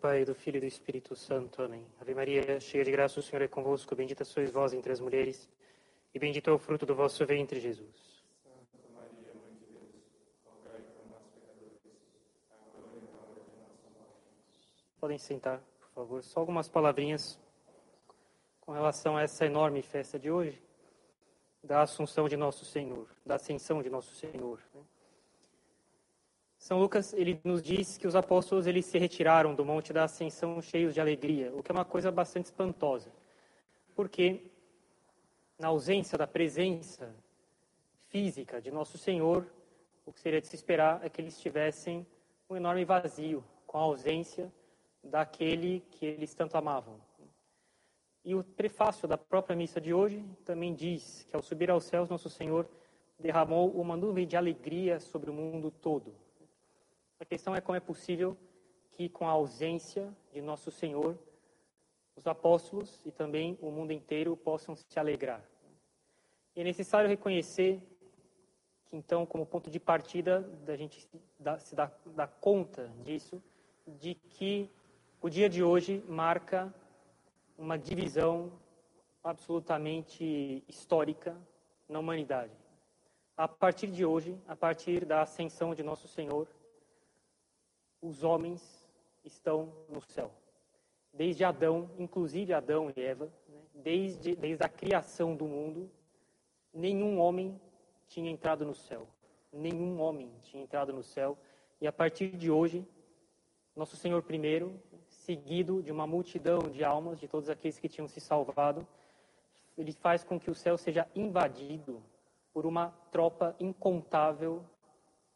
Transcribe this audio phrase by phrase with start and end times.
[0.00, 1.60] Pai, do Filho e do Espírito Santo.
[1.62, 1.86] Amém.
[2.00, 3.94] Ave Maria, cheia de graça, o Senhor é convosco.
[3.94, 5.46] Bendita sois vós entre as mulheres,
[6.14, 8.24] e bendito é o fruto do vosso ventre, Jesus.
[14.98, 16.22] Podem sentar, por favor.
[16.22, 17.38] Só algumas palavrinhas
[18.62, 20.62] com relação a essa enorme festa de hoje,
[21.62, 24.58] da Assunção de Nosso Senhor, da Ascensão de Nosso Senhor.
[24.74, 24.80] né?
[26.60, 30.60] São Lucas, ele nos diz que os apóstolos eles se retiraram do Monte da Ascensão
[30.60, 33.10] cheios de alegria, o que é uma coisa bastante espantosa.
[33.96, 34.42] Porque
[35.58, 37.14] na ausência da presença
[38.10, 39.46] física de Nosso Senhor,
[40.04, 42.06] o que seria de se esperar é que eles tivessem
[42.48, 44.52] um enorme vazio com a ausência
[45.02, 47.00] daquele que eles tanto amavam.
[48.22, 52.10] E o prefácio da própria missa de hoje também diz que ao subir aos céus,
[52.10, 52.68] Nosso Senhor
[53.18, 56.14] derramou uma nuvem de alegria sobre o mundo todo.
[57.20, 58.34] A questão é como é possível
[58.92, 61.18] que, com a ausência de Nosso Senhor,
[62.16, 65.44] os apóstolos e também o mundo inteiro possam se alegrar.
[66.56, 67.78] E é necessário reconhecer
[68.86, 71.06] que, então, como ponto de partida da gente
[71.58, 73.42] se dar, dar conta disso,
[73.86, 74.70] de que
[75.20, 76.74] o dia de hoje marca
[77.58, 78.50] uma divisão
[79.22, 81.36] absolutamente histórica
[81.86, 82.52] na humanidade.
[83.36, 86.48] A partir de hoje, a partir da ascensão de Nosso Senhor,
[88.00, 88.86] os homens
[89.24, 90.30] estão no céu.
[91.12, 95.90] Desde Adão, inclusive Adão e Eva, né, desde, desde a criação do mundo,
[96.72, 97.60] nenhum homem
[98.06, 99.06] tinha entrado no céu.
[99.52, 101.36] Nenhum homem tinha entrado no céu.
[101.80, 102.86] E a partir de hoje,
[103.74, 108.20] Nosso Senhor primeiro, seguido de uma multidão de almas, de todos aqueles que tinham se
[108.20, 108.86] salvado,
[109.76, 112.02] ele faz com que o céu seja invadido
[112.52, 114.64] por uma tropa incontável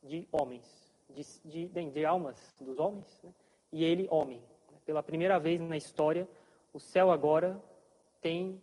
[0.03, 0.84] de homens,
[1.15, 3.33] de, de, de almas dos homens, né?
[3.73, 4.43] e ele, homem.
[4.84, 6.29] Pela primeira vez na história,
[6.73, 7.61] o céu agora
[8.20, 8.61] tem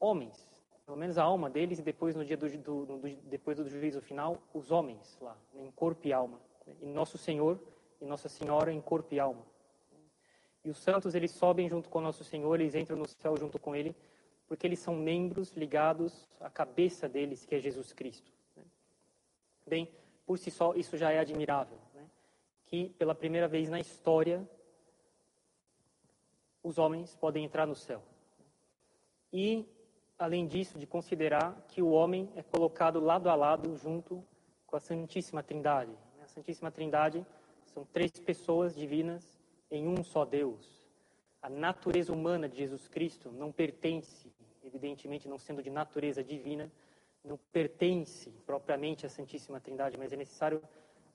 [0.00, 0.48] homens,
[0.84, 4.00] pelo menos a alma deles, e depois no dia do, do, do depois do juízo
[4.00, 6.40] final, os homens lá, em corpo e alma.
[6.80, 7.60] E nosso Senhor
[8.02, 9.46] e Nossa Senhora em corpo e alma.
[10.64, 13.74] E os santos, eles sobem junto com Nosso Senhor, eles entram no céu junto com
[13.74, 13.94] Ele,
[14.46, 18.32] porque eles são membros ligados à cabeça deles, que é Jesus Cristo.
[19.72, 19.88] Bem,
[20.26, 21.78] por si só, isso já é admirável.
[21.94, 22.06] né?
[22.66, 24.46] Que, pela primeira vez na história,
[26.62, 28.02] os homens podem entrar no céu.
[29.32, 29.66] E,
[30.18, 34.22] além disso, de considerar que o homem é colocado lado a lado junto
[34.66, 35.96] com a Santíssima Trindade.
[36.22, 37.24] A Santíssima Trindade
[37.64, 39.40] são três pessoas divinas
[39.70, 40.86] em um só Deus.
[41.40, 44.30] A natureza humana de Jesus Cristo não pertence,
[44.62, 46.70] evidentemente não sendo de natureza divina,
[47.24, 50.62] não pertence propriamente à Santíssima Trindade, mas é necessário,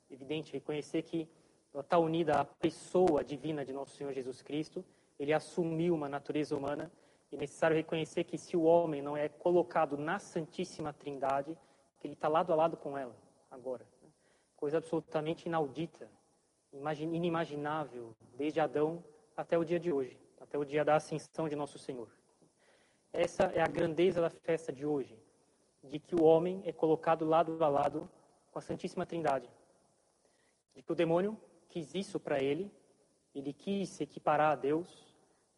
[0.09, 1.27] evidente, reconhecer que
[1.73, 4.83] ela está unida à pessoa divina de nosso Senhor Jesus Cristo.
[5.19, 6.91] Ele assumiu uma natureza humana.
[7.29, 11.57] E é necessário reconhecer que se o homem não é colocado na Santíssima Trindade,
[11.99, 13.13] que ele está lado a lado com ela,
[13.51, 13.85] agora.
[14.01, 14.07] né?
[14.55, 16.09] Coisa absolutamente inaudita,
[16.71, 19.03] imagin- inimaginável, desde Adão
[19.35, 22.07] até o dia de hoje, até o dia da ascensão de nosso Senhor.
[23.11, 25.19] Essa é a grandeza da festa de hoje,
[25.83, 28.09] de que o homem é colocado lado a lado
[28.51, 29.49] com a Santíssima Trindade.
[30.75, 31.37] De que o demônio
[31.69, 32.71] quis isso para ele,
[33.33, 35.07] ele quis se equiparar a Deus,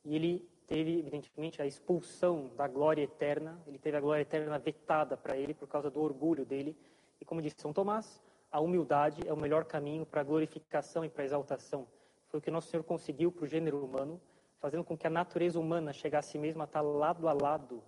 [0.03, 5.17] e ele teve, evidentemente, a expulsão da glória eterna, ele teve a glória eterna vetada
[5.17, 6.77] para ele por causa do orgulho dele.
[7.19, 11.09] E como disse São Tomás, a humildade é o melhor caminho para a glorificação e
[11.09, 11.87] para a exaltação.
[12.27, 14.21] Foi o que nosso Senhor conseguiu para o gênero humano,
[14.59, 17.81] fazendo com que a natureza humana chegasse mesmo a estar lado a lado,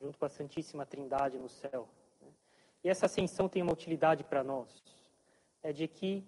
[0.00, 1.88] junto com a Santíssima Trindade no céu.
[2.20, 2.28] né?
[2.84, 4.82] E essa ascensão tem uma utilidade para nós,
[5.62, 6.24] é de que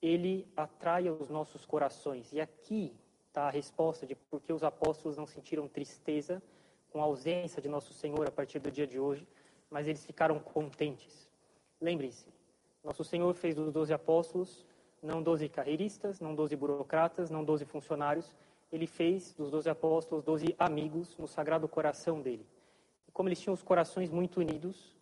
[0.00, 2.32] ele atrai os nossos corações.
[2.32, 2.94] E aqui
[3.26, 6.42] está a resposta de por que os apóstolos não sentiram tristeza
[6.90, 9.26] com a ausência de nosso Senhor a partir do dia de hoje,
[9.68, 11.28] mas eles ficaram contentes.
[11.80, 12.26] Lembre-se,
[12.82, 14.66] nosso Senhor fez dos doze apóstolos
[15.02, 18.34] não doze carreiristas, não doze burocratas, não doze funcionários.
[18.70, 22.46] Ele fez dos doze apóstolos doze amigos no sagrado coração dele.
[23.18, 24.94] Como eles tinham os corações muito unidos,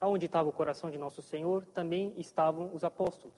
[0.00, 3.32] aonde estava o coração de nosso Senhor, também estavam os apóstolos.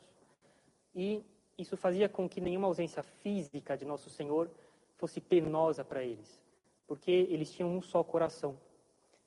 [0.95, 1.23] E
[1.59, 4.51] isso fazia com que nenhuma ausência física de nosso Senhor
[4.97, 6.43] fosse penosa para eles,
[6.87, 8.57] porque eles tinham um só coração.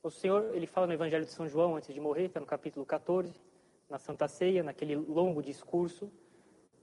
[0.02, 2.84] O Senhor, ele fala no Evangelho de São João antes de morrer, está no capítulo
[2.84, 3.32] 14,
[3.88, 6.12] na Santa Ceia, naquele longo discurso,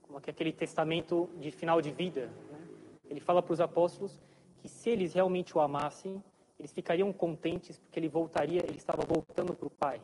[0.03, 2.27] como que aquele testamento de final de vida.
[2.49, 2.67] né?
[3.03, 4.17] Ele fala para os apóstolos
[4.59, 6.23] que se eles realmente o amassem,
[6.63, 10.01] eles ficariam contentes porque ele voltaria, ele estava voltando para o Pai.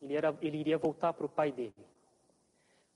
[0.00, 1.74] Ele, era, ele iria voltar para o Pai dele.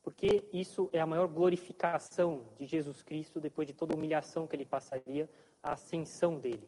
[0.03, 4.57] Porque isso é a maior glorificação de Jesus Cristo depois de toda a humilhação que
[4.57, 5.29] ele passaria,
[5.63, 6.67] a ascensão dele.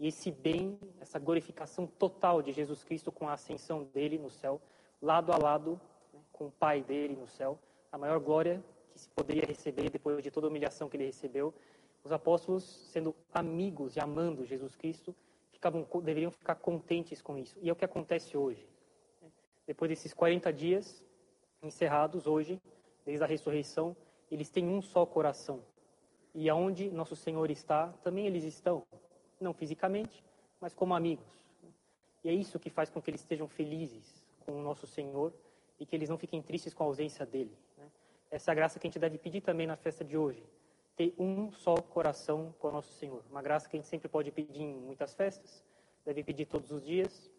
[0.00, 4.62] E esse bem, essa glorificação total de Jesus Cristo com a ascensão dele no céu,
[5.02, 5.78] lado a lado
[6.14, 7.58] né, com o Pai dele no céu,
[7.92, 11.52] a maior glória que se poderia receber depois de toda a humilhação que ele recebeu.
[12.02, 15.14] Os apóstolos, sendo amigos e amando Jesus Cristo,
[15.58, 17.58] ficavam, deveriam ficar contentes com isso.
[17.60, 18.66] E é o que acontece hoje.
[19.66, 21.04] Depois desses 40 dias
[21.62, 22.60] encerrados hoje,
[23.04, 23.96] desde a ressurreição,
[24.30, 25.62] eles têm um só coração.
[26.34, 28.86] E aonde nosso Senhor está, também eles estão,
[29.40, 30.24] não fisicamente,
[30.60, 31.26] mas como amigos.
[32.22, 35.32] E é isso que faz com que eles estejam felizes com o nosso Senhor
[35.78, 37.56] e que eles não fiquem tristes com a ausência dele.
[37.76, 37.90] Né?
[38.30, 40.42] Essa é a graça que a gente deve pedir também na festa de hoje.
[40.98, 43.22] Ter um só coração com o nosso Senhor.
[43.30, 45.64] Uma graça que a gente sempre pode pedir em muitas festas,
[46.04, 47.30] deve pedir todos os dias,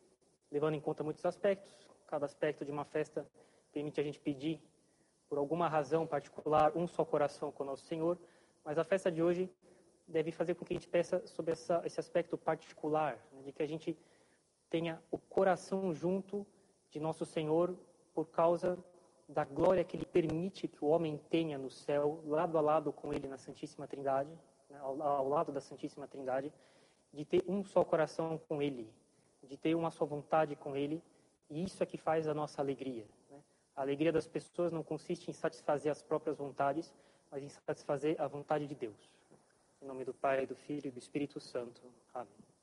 [0.50, 1.86] levando em conta muitos aspectos.
[2.08, 3.28] Cada aspecto de uma festa
[3.74, 4.62] permite a gente pedir,
[5.28, 8.18] por alguma razão particular, um só coração com o nosso Senhor.
[8.64, 9.52] Mas a festa de hoje
[10.08, 13.62] deve fazer com que a gente peça sobre essa, esse aspecto particular, né, de que
[13.62, 13.98] a gente
[14.70, 16.48] tenha o coração junto
[16.90, 17.78] de nosso Senhor
[18.14, 18.80] por causa
[19.30, 23.14] da glória que Ele permite que o homem tenha no céu, lado a lado com
[23.14, 24.32] Ele na Santíssima Trindade,
[24.70, 26.52] né, ao, ao lado da Santíssima Trindade,
[27.14, 28.92] de ter um só coração com Ele,
[29.44, 31.02] de ter uma só vontade com Ele,
[31.48, 33.06] e isso é que faz a nossa alegria.
[33.30, 33.38] Né?
[33.76, 36.92] A alegria das pessoas não consiste em satisfazer as próprias vontades,
[37.32, 39.10] mas em satisfazer a vontade de Deus.
[39.82, 41.82] Em nome do Pai, do Filho e do Espírito Santo.
[42.14, 42.59] Amém.